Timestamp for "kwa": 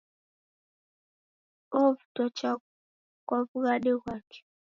3.27-3.37